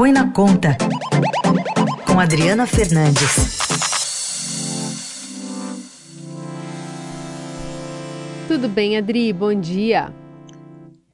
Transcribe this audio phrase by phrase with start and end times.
[0.00, 0.78] Põe na Conta,
[2.06, 3.58] com Adriana Fernandes.
[8.48, 9.30] Tudo bem, Adri?
[9.30, 10.10] Bom dia.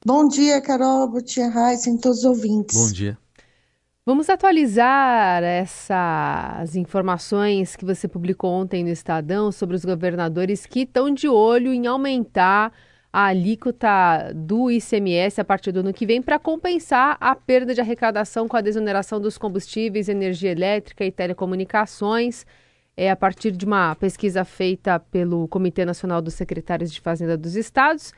[0.06, 2.76] Bom dia, Carol, bom dia, Raíssa, e todos os ouvintes.
[2.76, 3.18] Bom dia.
[4.06, 11.12] Vamos atualizar essas informações que você publicou ontem no Estadão sobre os governadores que estão
[11.12, 12.72] de olho em aumentar
[13.12, 17.80] a alíquota do ICMS a partir do ano que vem para compensar a perda de
[17.80, 22.44] arrecadação com a desoneração dos combustíveis, energia elétrica e telecomunicações.
[22.96, 27.56] É a partir de uma pesquisa feita pelo Comitê Nacional dos Secretários de Fazenda dos
[27.56, 28.12] Estados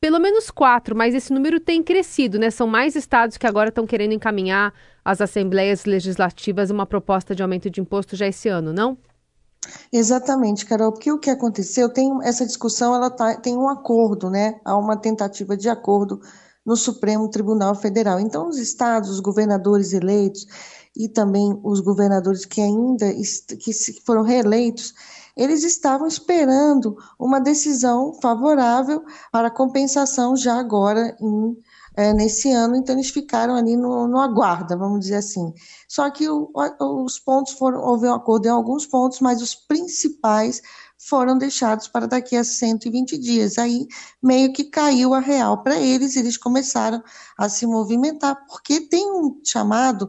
[0.00, 2.50] pelo menos quatro, mas esse número tem crescido, né?
[2.50, 4.72] São mais estados que agora estão querendo encaminhar
[5.04, 8.96] às assembleias legislativas uma proposta de aumento de imposto já esse ano, não?
[9.92, 14.60] Exatamente, Carol, porque o que aconteceu, tem essa discussão, ela tá, tem um acordo, né?
[14.64, 16.20] Há uma tentativa de acordo
[16.64, 18.20] no Supremo Tribunal Federal.
[18.20, 20.46] Então, os estados, os governadores eleitos
[20.96, 23.12] e também os governadores que ainda
[23.58, 23.72] que
[24.04, 24.94] foram reeleitos,
[25.36, 31.56] eles estavam esperando uma decisão favorável para compensação já agora em,
[31.96, 35.52] é, nesse ano, então eles ficaram ali no, no aguarda, vamos dizer assim.
[35.90, 36.52] Só que o,
[37.04, 40.62] os pontos foram, houve um acordo em alguns pontos, mas os principais
[40.96, 43.58] foram deixados para daqui a 120 dias.
[43.58, 43.88] Aí
[44.22, 47.02] meio que caiu a real para eles, eles começaram
[47.36, 50.08] a se movimentar, porque tem um chamado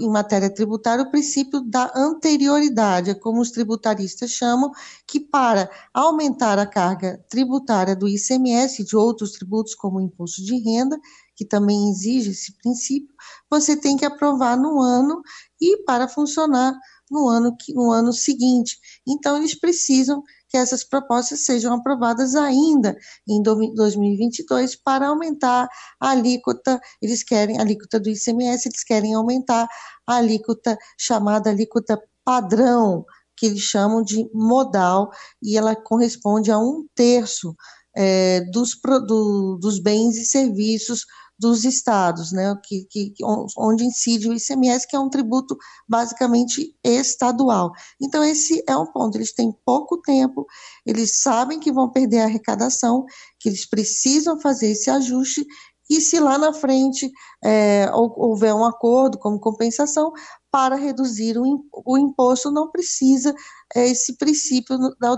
[0.00, 4.72] em matéria tributária o princípio da anterioridade, é como os tributaristas chamam,
[5.06, 10.42] que para aumentar a carga tributária do ICMS e de outros tributos, como o imposto
[10.42, 10.98] de renda,
[11.36, 13.14] que também exige esse princípio,
[13.50, 15.22] você tem que aprovar no ano
[15.60, 16.74] e para funcionar
[17.10, 18.78] no ano, no ano seguinte.
[19.06, 22.96] Então, eles precisam que essas propostas sejam aprovadas ainda
[23.28, 25.68] em 2022 para aumentar
[26.00, 29.68] a alíquota, eles querem, a alíquota do ICMS, eles querem aumentar
[30.06, 33.04] a alíquota chamada alíquota padrão,
[33.36, 35.10] que eles chamam de modal,
[35.42, 37.54] e ela corresponde a um terço
[37.94, 41.04] é, dos, do, dos bens e serviços
[41.38, 43.12] dos estados, né, que, que,
[43.58, 45.56] onde incide o ICMS, que é um tributo
[45.88, 47.72] basicamente estadual.
[48.00, 49.16] Então, esse é um ponto.
[49.16, 50.46] Eles têm pouco tempo,
[50.86, 53.04] eles sabem que vão perder a arrecadação,
[53.40, 55.44] que eles precisam fazer esse ajuste,
[55.90, 57.10] e se lá na frente
[57.44, 60.12] é, houver um acordo como compensação,
[60.52, 63.34] para reduzir o, o imposto não precisa
[63.74, 65.16] é, esse princípio da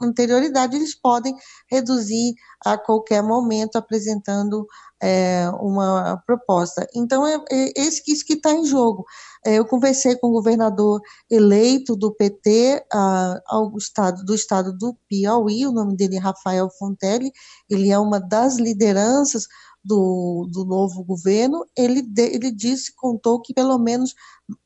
[0.00, 1.36] anterioridade, eles podem
[1.70, 4.66] reduzir a qualquer momento apresentando
[5.02, 6.86] é, uma proposta.
[6.94, 9.04] Então, é, é esse, isso que está em jogo.
[9.44, 10.98] É, eu conversei com o governador
[11.30, 16.70] eleito do PT a, ao estado, do estado do Piauí, o nome dele é Rafael
[16.78, 17.30] Fontelli,
[17.68, 19.46] ele é uma das lideranças
[19.84, 24.14] do, do novo governo, ele, ele disse, contou que pelo menos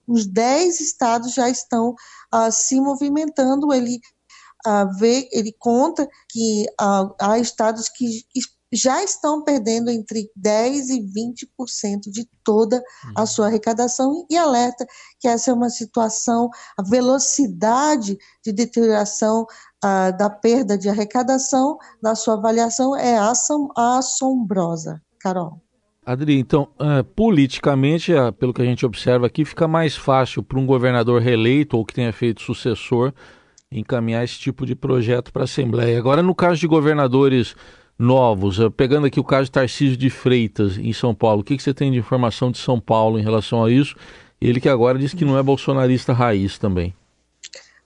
[0.06, 1.90] uns 10 estados já estão
[2.34, 3.72] uh, se movimentando.
[3.72, 4.00] Ele
[4.66, 8.24] uh, vê, ele conta que uh, há estados que,
[8.72, 12.82] já estão perdendo entre 10% e 20% de toda
[13.16, 13.26] a uhum.
[13.26, 14.86] sua arrecadação e alerta
[15.18, 19.46] que essa é uma situação, a velocidade de deterioração
[19.84, 23.16] uh, da perda de arrecadação, na sua avaliação, é
[23.76, 25.02] assombrosa.
[25.28, 25.60] Carol.
[26.04, 30.58] Adri, então, uh, politicamente, uh, pelo que a gente observa aqui, fica mais fácil para
[30.58, 33.12] um governador reeleito ou que tenha feito sucessor
[33.70, 35.98] encaminhar esse tipo de projeto para a Assembleia.
[35.98, 37.54] Agora, no caso de governadores
[37.98, 41.58] novos, uh, pegando aqui o caso de Tarcísio de Freitas, em São Paulo, o que,
[41.58, 43.94] que você tem de informação de São Paulo em relação a isso?
[44.40, 46.94] Ele que agora diz que não é bolsonarista raiz também.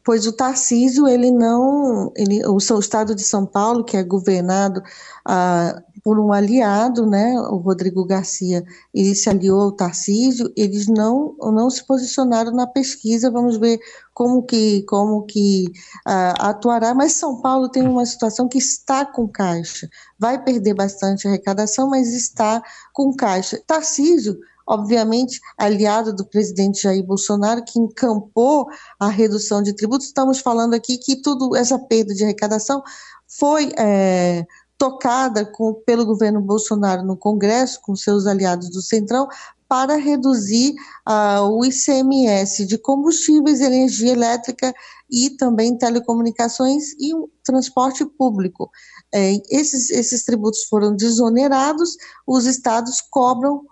[0.04, 2.12] Pois o Tarcísio, ele não.
[2.16, 4.82] Ele, o seu estado de São Paulo, que é governado
[5.24, 11.36] ah, por um aliado, né, o Rodrigo Garcia, ele se aliou ao Tarcísio, eles não,
[11.40, 13.78] não se posicionaram na pesquisa, vamos ver
[14.12, 15.66] como que, como que
[16.06, 19.88] uh, atuará, mas São Paulo tem uma situação que está com caixa,
[20.18, 22.60] vai perder bastante arrecadação, mas está
[22.92, 23.62] com caixa.
[23.64, 24.36] Tarcísio,
[24.66, 28.66] obviamente, aliado do presidente Jair Bolsonaro, que encampou
[28.98, 32.82] a redução de tributos, estamos falando aqui que tudo, essa perda de arrecadação
[33.26, 33.72] foi...
[33.78, 34.44] É,
[34.82, 39.28] tocada com, pelo governo Bolsonaro no Congresso, com seus aliados do Centrão,
[39.68, 40.74] para reduzir
[41.08, 44.74] uh, o ICMS de combustíveis, energia elétrica
[45.08, 48.70] e também telecomunicações e o transporte público.
[49.14, 51.96] É, esses, esses tributos foram desonerados,
[52.26, 53.62] os estados cobram,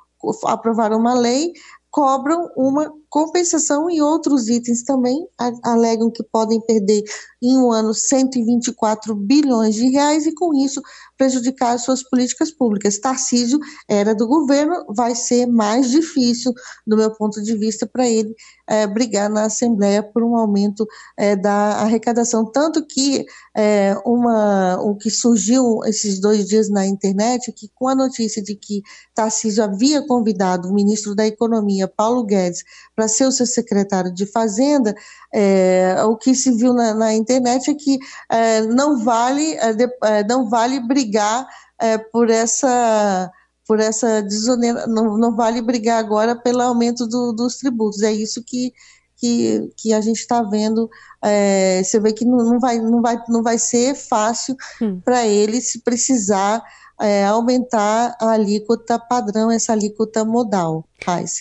[0.46, 1.52] aprovaram uma lei
[1.90, 5.26] cobram uma compensação e outros itens também
[5.64, 7.02] alegam que podem perder
[7.42, 10.80] em um ano 124 bilhões de reais e com isso
[11.16, 12.98] prejudicar suas políticas públicas.
[12.98, 13.58] Tarcísio
[13.88, 16.52] era do governo, vai ser mais difícil,
[16.86, 18.34] do meu ponto de vista, para ele
[18.68, 20.86] é, brigar na Assembleia por um aumento
[21.18, 22.44] é, da arrecadação.
[22.44, 23.26] Tanto que
[23.56, 28.54] é, uma, o que surgiu esses dois dias na internet, que com a notícia de
[28.54, 28.82] que
[29.14, 32.62] Tarcísio havia convidado o ministro da Economia, Paulo Guedes,
[33.00, 34.94] para ser o seu secretário de Fazenda,
[35.32, 37.98] é, o que se viu na, na internet é que
[38.30, 39.74] é, não vale é,
[40.04, 41.48] é, não vale brigar
[41.80, 43.30] é, por essa
[43.66, 48.02] por essa desonera, não, não vale brigar agora pelo aumento do, dos tributos.
[48.02, 48.72] É isso que,
[49.16, 50.90] que, que a gente está vendo.
[51.24, 55.00] É, você vê que não, não, vai, não, vai, não vai ser fácil hum.
[55.02, 56.62] para ele se precisar
[57.00, 60.84] é, aumentar a alíquota padrão, essa alíquota modal.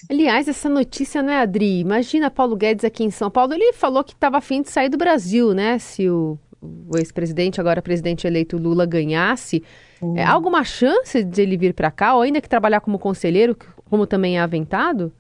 [0.09, 1.79] Aliás, essa notícia, né, Adri?
[1.79, 3.53] Imagina Paulo Guedes aqui em São Paulo.
[3.53, 5.77] Ele falou que estava afim de sair do Brasil, né?
[5.77, 9.61] Se o, o ex-presidente, agora presidente eleito Lula, ganhasse.
[10.01, 10.17] Uhum.
[10.17, 13.57] É, alguma chance de ele vir para cá, ou ainda que trabalhar como conselheiro,
[13.89, 15.11] como também é aventado?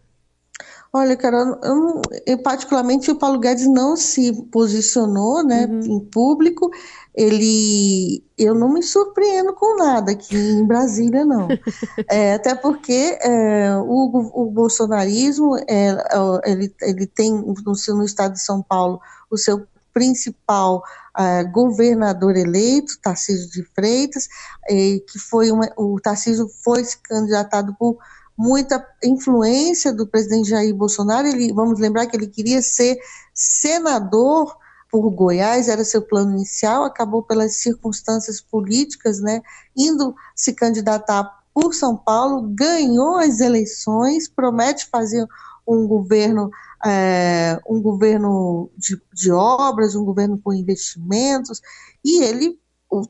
[0.91, 5.79] Olha, Carol, eu, eu, particularmente o Paulo Guedes não se posicionou né, uhum.
[5.81, 6.71] em público.
[7.13, 11.47] Ele, eu não me surpreendo com nada aqui em Brasília, não.
[12.09, 18.33] é, até porque é, o, o, bolsonarismo, é, é, ele, ele tem no, no estado
[18.33, 18.99] de São Paulo
[19.29, 20.81] o seu principal
[21.17, 24.27] uh, governador eleito, Tarcísio de Freitas,
[24.69, 27.97] eh, que foi uma, o Tarcísio foi candidatado por
[28.39, 31.27] muita influência do presidente Jair Bolsonaro.
[31.27, 32.97] Ele, vamos lembrar que ele queria ser
[33.33, 34.55] senador
[34.89, 39.41] por Goiás, era seu plano inicial, acabou pelas circunstâncias políticas, né,
[39.75, 45.27] indo se candidatar por São Paulo, ganhou as eleições, promete fazer
[45.67, 46.49] um governo,
[46.83, 51.61] é, um governo de, de, obras, um governo com investimentos,
[52.03, 52.57] e ele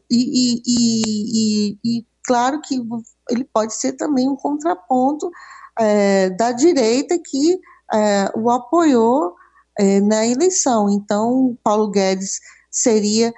[0.10, 2.80] e, e, e, e claro que
[3.28, 5.31] ele pode ser também um contraponto
[5.80, 7.60] é, da direita que
[7.92, 9.34] é, o apoiou
[9.76, 10.92] é, na eleição.
[10.92, 12.40] Então, Paulo Guedes
[12.70, 13.34] seria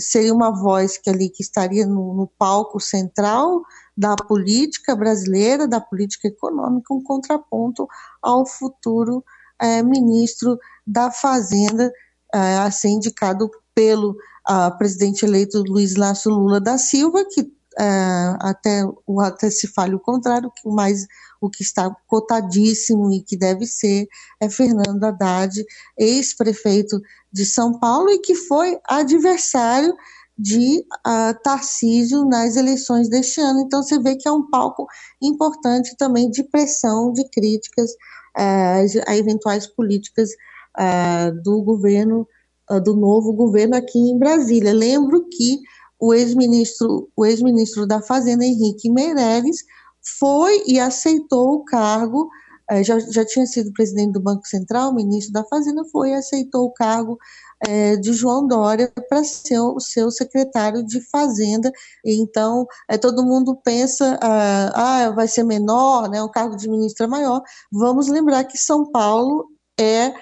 [0.00, 3.62] seria uma voz que ali que estaria no, no, palco central
[3.96, 7.86] da política brasileira, da política econômica, um contraponto
[8.20, 9.22] ao futuro
[9.60, 11.92] é, ministro da Fazenda,
[12.34, 14.16] é, a ser indicado pelo
[14.78, 18.82] presidente eleito Luiz Lácio Lula da Silva, que é, até,
[19.20, 20.76] até se fale o contrário, que o
[21.40, 24.06] o que está cotadíssimo e que deve ser
[24.38, 25.64] é Fernando Haddad,
[25.96, 27.00] ex-prefeito
[27.32, 29.94] de São Paulo e que foi adversário
[30.36, 33.60] de uh, Tarcísio nas eleições deste ano.
[33.60, 34.86] Então você vê que é um palco
[35.22, 40.28] importante também de pressão, de críticas uh, a eventuais políticas
[40.78, 42.28] uh, do governo,
[42.84, 44.72] do novo governo aqui em Brasília.
[44.72, 45.60] Lembro que
[46.00, 49.58] o ex-ministro, o ex-ministro da Fazenda, Henrique Meirelles,
[50.18, 52.28] foi e aceitou o cargo,
[52.70, 56.66] é, já, já tinha sido presidente do Banco Central, ministro da Fazenda, foi e aceitou
[56.66, 57.18] o cargo
[57.66, 61.70] é, de João Dória para ser o seu secretário de Fazenda.
[62.04, 64.72] Então, é, todo mundo pensa, ah,
[65.04, 67.42] ah, vai ser menor, né, o cargo de ministro é maior.
[67.70, 69.48] Vamos lembrar que São Paulo
[69.78, 70.14] é,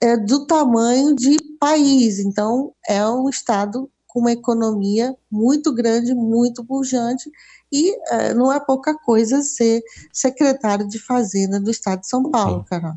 [0.00, 6.64] é do tamanho de país, então é um estado com uma economia muito grande, muito
[6.64, 7.30] pujante,
[7.70, 9.82] e é, não é pouca coisa ser
[10.12, 12.94] secretário de Fazenda do Estado de São Paulo, Carol.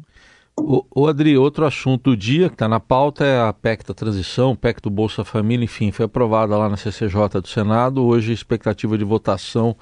[0.55, 3.93] O, o Adri, outro assunto do dia que está na pauta é a PEC da
[3.93, 8.97] transição, PEC do Bolsa Família, enfim, foi aprovada lá na CCJ do Senado, hoje expectativa
[8.97, 9.75] de votação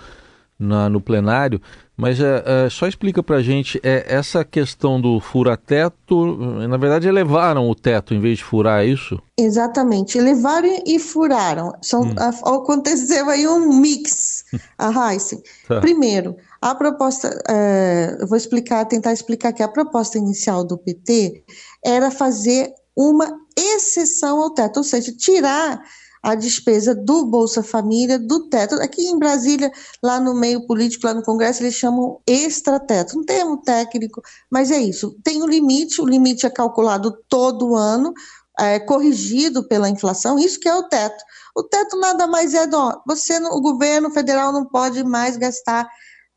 [0.58, 1.62] na, no plenário,
[2.00, 7.10] mas é, é, só explica para a gente, é, essa questão do fura-teto, na verdade
[7.10, 9.22] elevaram o teto em vez de furar, é isso?
[9.38, 11.74] Exatamente, elevaram e furaram.
[11.82, 12.16] São, hum.
[12.18, 14.46] aconteceu aí um mix,
[14.78, 15.42] a Heisen.
[15.68, 15.82] tá.
[15.82, 21.44] Primeiro, a proposta, é, eu vou explicar, tentar explicar que a proposta inicial do PT
[21.86, 25.82] era fazer uma exceção ao teto, ou seja, tirar
[26.22, 28.76] a despesa do Bolsa Família, do teto.
[28.76, 29.72] Aqui em Brasília,
[30.04, 34.78] lá no meio político, lá no Congresso, eles chamam extrateto, um termo técnico, mas é
[34.78, 35.16] isso.
[35.24, 38.14] Tem um limite, o limite é calculado todo ano,
[38.60, 41.24] é, corrigido pela inflação, isso que é o teto.
[41.56, 45.88] O teto nada mais é do, você, o governo federal não pode mais gastar,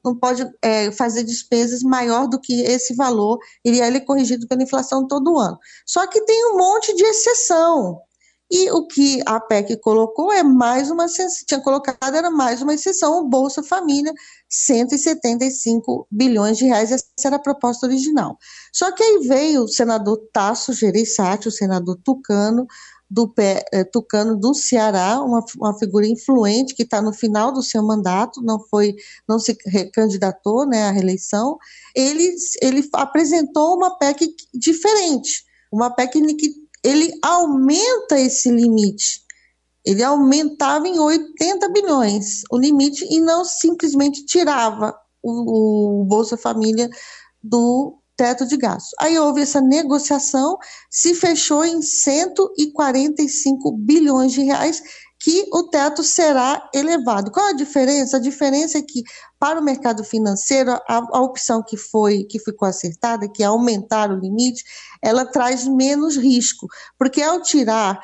[0.04, 4.62] não pode é, fazer despesas maior do que esse valor, e ele é corrigido pela
[4.62, 5.58] inflação todo ano.
[5.86, 8.00] Só que tem um monte de exceção.
[8.54, 11.06] E o que a PEC colocou é mais uma,
[11.46, 14.12] tinha colocado era mais uma exceção, o Bolsa Família,
[14.46, 18.36] 175 bilhões de reais, essa era a proposta original.
[18.70, 22.66] Só que aí veio o senador Tasso Gereissati, o senador Tucano,
[23.10, 27.82] do eh, Tucano do Ceará, uma, uma figura influente que está no final do seu
[27.82, 28.94] mandato, não foi,
[29.26, 29.56] não se
[29.94, 31.56] candidatou né, à reeleição,
[31.96, 35.42] ele, ele apresentou uma PEC diferente,
[35.72, 39.22] uma PEC que ele aumenta esse limite.
[39.84, 46.88] Ele aumentava em 80 bilhões o limite e não simplesmente tirava o, o Bolsa Família
[47.42, 48.92] do teto de gastos.
[49.00, 50.56] Aí houve essa negociação,
[50.90, 54.82] se fechou em 145 bilhões de reais,
[55.18, 57.30] que o teto será elevado.
[57.30, 58.16] Qual a diferença?
[58.16, 59.02] A diferença é que
[59.42, 64.08] para o mercado financeiro, a, a, opção que foi que ficou acertada, que é aumentar
[64.08, 64.62] o limite,
[65.02, 68.00] ela traz menos risco, porque ao tirar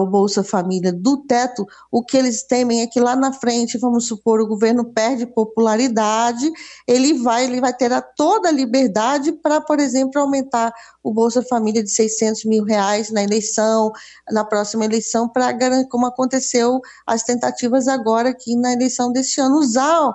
[0.00, 4.08] o Bolsa Família do teto, o que eles temem é que lá na frente, vamos
[4.08, 6.50] supor, o governo perde popularidade,
[6.88, 10.72] ele vai ele vai ter a toda a liberdade para, por exemplo, aumentar
[11.04, 13.92] o Bolsa Família de 600 mil reais na eleição,
[14.28, 15.56] na próxima eleição, para
[15.88, 20.12] como aconteceu as tentativas agora aqui na eleição deste ano, usar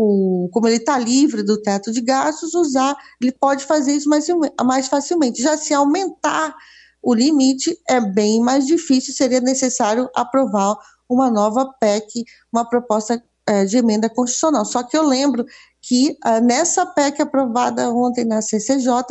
[0.00, 4.28] o, como ele está livre do teto de gastos, usar, ele pode fazer isso mais,
[4.64, 5.42] mais facilmente.
[5.42, 6.54] Já se aumentar
[7.02, 10.76] o limite é bem mais difícil, seria necessário aprovar
[11.08, 14.64] uma nova PEC, uma proposta é, de emenda constitucional.
[14.64, 15.44] Só que eu lembro
[15.82, 19.02] que uh, nessa PEC aprovada ontem na CCJ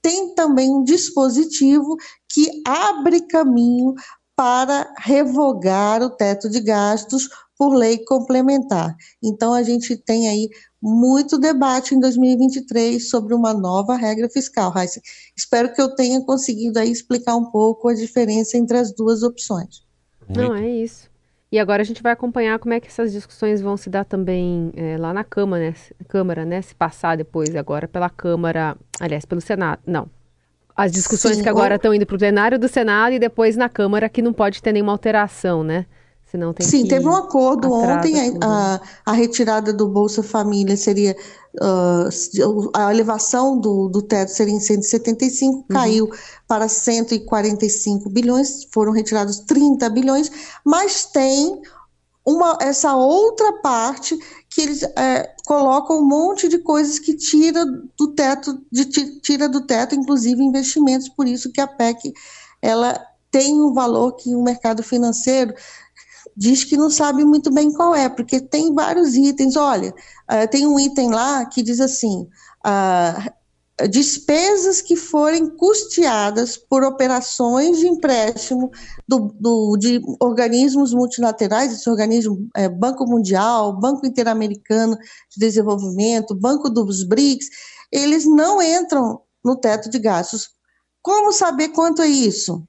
[0.00, 1.96] tem também um dispositivo
[2.28, 3.94] que abre caminho
[4.36, 8.94] para revogar o teto de gastos por lei complementar.
[9.22, 10.48] Então, a gente tem aí
[10.80, 15.00] muito debate em 2023 sobre uma nova regra fiscal, Raíssa.
[15.36, 19.84] Espero que eu tenha conseguido aí explicar um pouco a diferença entre as duas opções.
[20.28, 21.10] Não, é isso.
[21.50, 24.72] E agora a gente vai acompanhar como é que essas discussões vão se dar também
[24.76, 25.74] é, lá na Câmara, né?
[26.08, 26.60] Câmara, né?
[26.60, 29.80] Se passar depois, agora pela Câmara, aliás, pelo Senado.
[29.86, 30.10] Não.
[30.76, 31.76] As discussões Sim, que agora ou...
[31.76, 34.72] estão indo para o plenário do Senado e depois na Câmara, que não pode ter
[34.72, 35.86] nenhuma alteração, né?
[36.36, 41.16] Senão tem Sim, teve um acordo ontem, a, a, retirada do Bolsa Família seria,
[41.54, 45.64] uh, a elevação do, do teto seria em 175, uhum.
[45.66, 46.10] caiu
[46.46, 50.30] para 145 bilhões, foram retirados 30 bilhões,
[50.62, 51.58] mas tem
[52.24, 54.18] uma, essa outra parte
[54.50, 58.84] que eles é, colocam um monte de coisas que tira do teto, de,
[59.20, 62.12] tira do teto, inclusive investimentos, por isso que a PEC
[62.60, 63.00] ela
[63.30, 65.54] tem um valor que o mercado financeiro
[66.36, 69.56] diz que não sabe muito bem qual é, porque tem vários itens.
[69.56, 69.94] Olha,
[70.30, 72.28] uh, tem um item lá que diz assim:
[72.66, 78.70] uh, despesas que forem custeadas por operações de empréstimo
[79.06, 86.70] do, do de organismos multilaterais, esse organismo é, Banco Mundial, Banco Interamericano de Desenvolvimento, Banco
[86.70, 87.48] dos BRICS,
[87.92, 90.48] eles não entram no teto de gastos.
[91.02, 92.66] Como saber quanto é isso?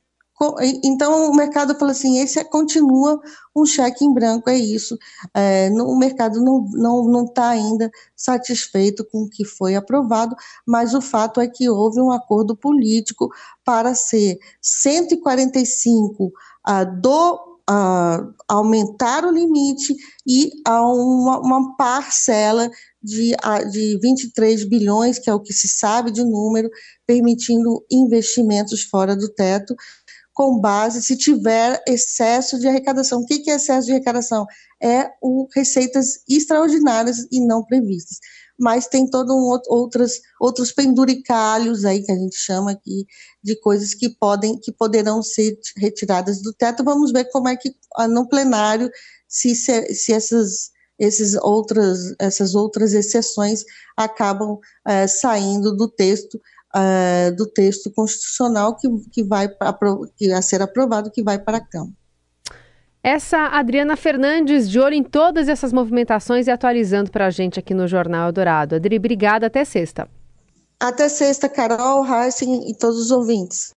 [0.84, 3.20] Então, o mercado fala assim: esse é, continua
[3.56, 4.98] um cheque em branco, é isso.
[5.34, 9.75] É, no, o mercado não está não, não tá ainda satisfeito com o que foi
[9.75, 13.29] aprovado, mas o fato é que houve um acordo político
[13.65, 16.32] para ser 145
[16.63, 22.70] ah, do ah, aumentar o limite e a uma, uma parcela
[23.01, 23.36] de,
[23.72, 26.70] de 23 bilhões, que é o que se sabe de número,
[27.06, 29.75] permitindo investimentos fora do teto
[30.38, 33.22] com base se tiver excesso de arrecadação.
[33.22, 34.46] O que é excesso de arrecadação?
[34.79, 38.20] É o receitas extraordinárias e não previstas.
[38.56, 43.08] Mas tem todos um, outros, outros penduricalhos aí que a gente chama aqui
[43.44, 46.84] de coisas que podem, que poderão ser retiradas do teto.
[46.84, 48.91] Vamos ver como é que ah, no plenário
[49.27, 53.63] se, se essas esses outras, essas outras exceções
[53.96, 56.41] acabam é, saindo do texto
[56.76, 59.50] uh, do texto constitucional que, que vai
[60.16, 61.94] que a ser aprovado, que vai para a Câmara.
[63.04, 67.74] Essa Adriana Fernandes, de olho em todas essas movimentações e atualizando para a gente aqui
[67.74, 68.76] no Jornal Eldorado.
[68.76, 70.10] Adri, obrigada, até sexta.
[70.80, 73.74] Até sexta, Carol, Heisen e todos os ouvintes.